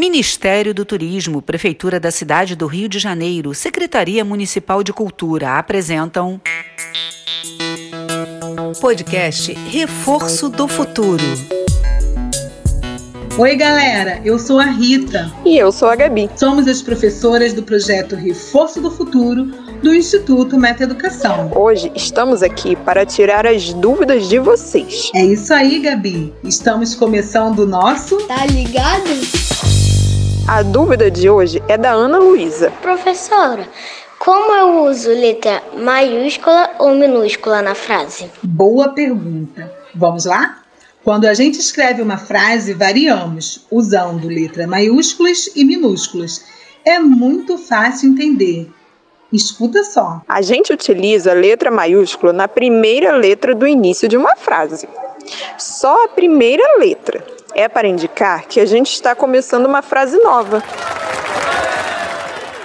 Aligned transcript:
Ministério 0.00 0.72
do 0.72 0.82
Turismo, 0.82 1.42
Prefeitura 1.42 2.00
da 2.00 2.10
Cidade 2.10 2.56
do 2.56 2.66
Rio 2.66 2.88
de 2.88 2.98
Janeiro, 2.98 3.52
Secretaria 3.52 4.24
Municipal 4.24 4.82
de 4.82 4.94
Cultura 4.94 5.58
apresentam. 5.58 6.40
Podcast 8.80 9.52
Reforço 9.68 10.48
do 10.48 10.66
Futuro. 10.66 11.22
Oi, 13.36 13.54
galera, 13.56 14.22
eu 14.24 14.38
sou 14.38 14.58
a 14.58 14.64
Rita. 14.64 15.30
E 15.44 15.58
eu 15.58 15.70
sou 15.70 15.88
a 15.90 15.96
Gabi. 15.96 16.30
Somos 16.34 16.66
as 16.66 16.80
professoras 16.80 17.52
do 17.52 17.62
projeto 17.62 18.16
Reforço 18.16 18.80
do 18.80 18.90
Futuro 18.90 19.52
do 19.82 19.94
Instituto 19.94 20.58
Meta 20.58 20.84
Educação. 20.84 21.50
Hoje 21.54 21.92
estamos 21.94 22.42
aqui 22.42 22.74
para 22.74 23.04
tirar 23.04 23.46
as 23.46 23.74
dúvidas 23.74 24.30
de 24.30 24.38
vocês. 24.38 25.10
É 25.14 25.26
isso 25.26 25.52
aí, 25.52 25.78
Gabi. 25.78 26.32
Estamos 26.42 26.94
começando 26.94 27.58
o 27.58 27.66
nosso. 27.66 28.16
Tá 28.26 28.46
ligado? 28.46 29.49
A 30.52 30.64
dúvida 30.64 31.08
de 31.08 31.30
hoje 31.30 31.62
é 31.68 31.78
da 31.78 31.92
Ana 31.92 32.18
Luísa. 32.18 32.72
Professora, 32.82 33.68
como 34.18 34.52
eu 34.52 34.82
uso 34.82 35.08
letra 35.08 35.62
maiúscula 35.76 36.72
ou 36.80 36.92
minúscula 36.92 37.62
na 37.62 37.76
frase? 37.76 38.28
Boa 38.42 38.88
pergunta. 38.88 39.72
Vamos 39.94 40.24
lá? 40.24 40.64
Quando 41.04 41.26
a 41.26 41.34
gente 41.34 41.60
escreve 41.60 42.02
uma 42.02 42.16
frase, 42.16 42.74
variamos, 42.74 43.64
usando 43.70 44.26
letra 44.26 44.66
maiúsculas 44.66 45.48
e 45.54 45.64
minúsculas. 45.64 46.44
É 46.84 46.98
muito 46.98 47.56
fácil 47.56 48.10
entender. 48.10 48.68
Escuta 49.32 49.84
só. 49.84 50.20
A 50.26 50.42
gente 50.42 50.72
utiliza 50.72 51.30
a 51.30 51.34
letra 51.34 51.70
maiúscula 51.70 52.32
na 52.32 52.48
primeira 52.48 53.12
letra 53.12 53.54
do 53.54 53.68
início 53.68 54.08
de 54.08 54.16
uma 54.16 54.34
frase. 54.34 54.88
Só 55.56 56.06
a 56.06 56.08
primeira 56.08 56.76
letra 56.76 57.38
é 57.54 57.68
para 57.68 57.88
indicar 57.88 58.46
que 58.46 58.60
a 58.60 58.66
gente 58.66 58.92
está 58.92 59.14
começando 59.14 59.66
uma 59.66 59.82
frase 59.82 60.16
nova. 60.18 60.62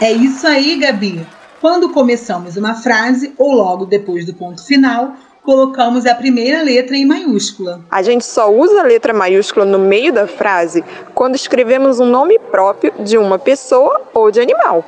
É 0.00 0.12
isso 0.12 0.46
aí, 0.46 0.76
Gabi. 0.76 1.26
Quando 1.60 1.90
começamos 1.90 2.56
uma 2.56 2.74
frase 2.74 3.32
ou 3.38 3.52
logo 3.52 3.86
depois 3.86 4.26
do 4.26 4.34
ponto 4.34 4.64
final, 4.64 5.14
colocamos 5.42 6.06
a 6.06 6.14
primeira 6.14 6.62
letra 6.62 6.96
em 6.96 7.06
maiúscula. 7.06 7.80
A 7.90 8.02
gente 8.02 8.24
só 8.24 8.52
usa 8.52 8.80
a 8.80 8.84
letra 8.84 9.12
maiúscula 9.12 9.64
no 9.64 9.78
meio 9.78 10.12
da 10.12 10.26
frase 10.26 10.84
quando 11.14 11.36
escrevemos 11.36 12.00
um 12.00 12.06
nome 12.06 12.38
próprio 12.38 12.92
de 13.00 13.16
uma 13.18 13.38
pessoa 13.38 14.02
ou 14.12 14.30
de 14.30 14.40
animal. 14.40 14.84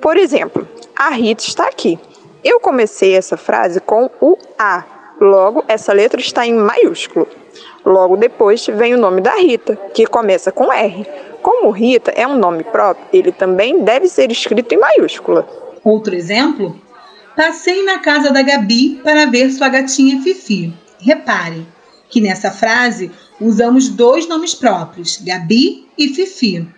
Por 0.00 0.16
exemplo, 0.16 0.68
a 0.96 1.10
Rita 1.10 1.44
está 1.44 1.66
aqui. 1.66 1.98
Eu 2.44 2.58
comecei 2.58 3.14
essa 3.14 3.36
frase 3.36 3.80
com 3.80 4.10
o 4.20 4.36
A, 4.58 4.84
logo 5.22 5.64
essa 5.68 5.92
letra 5.92 6.20
está 6.20 6.44
em 6.46 6.54
maiúsculo. 6.54 7.28
Logo 7.84 8.16
depois 8.16 8.66
vem 8.66 8.94
o 8.94 8.98
nome 8.98 9.20
da 9.20 9.36
Rita, 9.36 9.76
que 9.94 10.06
começa 10.06 10.50
com 10.50 10.72
R. 10.72 11.06
Como 11.40 11.70
Rita 11.70 12.10
é 12.12 12.26
um 12.26 12.36
nome 12.36 12.64
próprio, 12.64 13.06
ele 13.12 13.32
também 13.32 13.82
deve 13.82 14.08
ser 14.08 14.30
escrito 14.30 14.74
em 14.74 14.78
maiúscula. 14.78 15.46
Outro 15.84 16.14
exemplo? 16.14 16.76
Passei 17.36 17.82
na 17.84 17.98
casa 17.98 18.30
da 18.30 18.42
Gabi 18.42 19.00
para 19.02 19.26
ver 19.26 19.50
sua 19.50 19.68
gatinha 19.68 20.20
Fifi. 20.22 20.72
Repare 21.00 21.66
que 22.08 22.20
nessa 22.20 22.50
frase 22.50 23.10
usamos 23.40 23.88
dois 23.88 24.28
nomes 24.28 24.54
próprios, 24.54 25.20
Gabi 25.24 25.88
e 25.96 26.08
Fifi. 26.08 26.68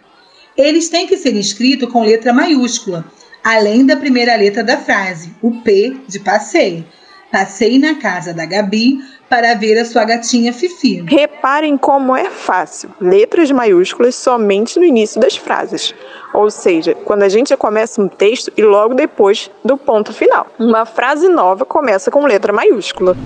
Eles 0.56 0.88
têm 0.88 1.06
que 1.06 1.16
ser 1.16 1.34
escritos 1.34 1.90
com 1.90 2.04
letra 2.04 2.32
maiúscula, 2.32 3.04
além 3.42 3.84
da 3.84 3.96
primeira 3.96 4.36
letra 4.36 4.62
da 4.62 4.78
frase, 4.78 5.34
o 5.42 5.50
P 5.62 5.96
de 6.06 6.20
passei. 6.20 6.86
Passei 7.34 7.80
na 7.80 7.96
casa 7.96 8.32
da 8.32 8.46
Gabi 8.46 9.00
para 9.28 9.54
ver 9.54 9.76
a 9.76 9.84
sua 9.84 10.04
gatinha 10.04 10.52
Fifi. 10.52 11.04
Reparem 11.04 11.76
como 11.76 12.14
é 12.14 12.30
fácil. 12.30 12.90
Letras 13.00 13.50
maiúsculas 13.50 14.14
somente 14.14 14.78
no 14.78 14.84
início 14.84 15.20
das 15.20 15.36
frases. 15.36 15.92
Ou 16.32 16.48
seja, 16.48 16.94
quando 16.94 17.24
a 17.24 17.28
gente 17.28 17.56
começa 17.56 18.00
um 18.00 18.06
texto 18.06 18.52
e 18.56 18.62
logo 18.62 18.94
depois 18.94 19.50
do 19.64 19.76
ponto 19.76 20.12
final. 20.12 20.46
Uma 20.60 20.86
frase 20.86 21.28
nova 21.28 21.64
começa 21.64 22.08
com 22.08 22.24
letra 22.24 22.52
maiúscula. 22.52 23.16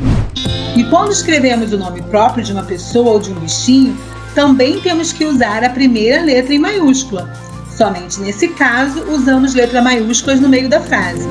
E 0.75 0.83
quando 0.85 1.13
escrevemos 1.13 1.75
o 1.75 1.77
nome 1.77 2.01
próprio 2.05 2.43
de 2.43 2.51
uma 2.51 2.63
pessoa 2.63 3.11
ou 3.11 3.21
de 3.21 3.31
um 3.31 3.35
bichinho, 3.35 3.95
também 4.35 4.81
temos 4.81 5.13
que 5.13 5.27
usar 5.27 5.63
a 5.63 5.69
primeira 5.69 6.23
letra 6.23 6.55
em 6.55 6.59
maiúscula. 6.59 7.31
Somente 7.77 8.19
nesse 8.21 8.49
caso, 8.49 9.05
usamos 9.11 9.53
letras 9.53 9.85
maiúsculas 9.85 10.41
no 10.41 10.49
meio 10.49 10.71
da 10.71 10.81
frase. 10.81 11.29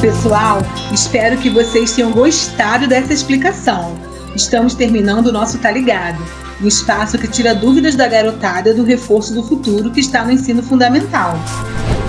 Pessoal, 0.00 0.58
espero 0.92 1.36
que 1.38 1.50
vocês 1.50 1.90
tenham 1.90 2.12
gostado 2.12 2.86
dessa 2.86 3.12
explicação. 3.12 3.98
Estamos 4.34 4.74
terminando 4.74 5.26
o 5.26 5.32
nosso 5.32 5.58
Tá 5.58 5.72
Ligado, 5.72 6.22
um 6.62 6.68
espaço 6.68 7.18
que 7.18 7.26
tira 7.26 7.52
dúvidas 7.52 7.96
da 7.96 8.06
garotada 8.06 8.72
do 8.72 8.84
reforço 8.84 9.34
do 9.34 9.42
futuro 9.42 9.90
que 9.90 9.98
está 9.98 10.24
no 10.24 10.30
ensino 10.30 10.62
fundamental. 10.62 11.36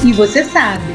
E 0.06 0.14
você 0.14 0.44
sabe, 0.44 0.86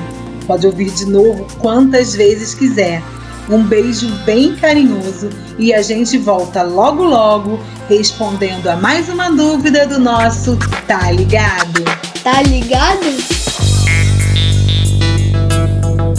pode 0.47 0.69
ouvir 0.69 0.88
de 0.93 1.06
novo 1.06 1.44
quantas 1.59 2.15
vezes 2.15 2.55
quiser. 2.55 3.03
Um 3.50 3.65
beijo 3.65 4.09
bem 4.25 4.55
carinhoso 4.55 5.31
e 5.59 5.75
a 5.75 5.82
gente 5.82 6.16
volta 6.16 6.62
logo 6.62 7.03
logo 7.03 7.59
respondendo 7.88 8.69
a 8.69 8.76
mais 8.76 9.09
uma 9.09 9.31
dúvida 9.31 9.84
do 9.84 9.99
nosso 9.99 10.56
Tá 10.87 11.11
Ligado? 11.11 11.82
Tá 12.22 12.41
ligado? 12.41 13.44